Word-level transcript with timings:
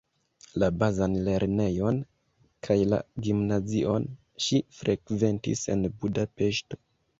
La 0.61 0.69
bazan 0.83 1.17
lernejon 1.27 1.99
kaj 2.69 2.79
la 2.95 3.01
gimnazion 3.29 4.09
ŝi 4.49 4.63
frekventis 4.81 5.65
en 5.77 5.89
Budapeŝto. 6.01 6.85